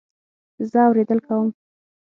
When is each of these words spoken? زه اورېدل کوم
زه 0.71 0.79
اورېدل 0.87 1.19
کوم 1.27 1.47